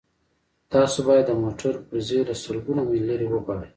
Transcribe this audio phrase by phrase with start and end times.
[0.73, 3.69] تاسو باید د موټر پرزې له سلګونه میله لرې وغواړئ